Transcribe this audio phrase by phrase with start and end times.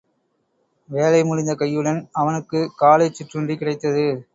[0.89, 4.27] வேலை முடிந்த கையுடன், அவனுக்குக் காலைச் சிற்றுண்டி கிடைத்தது.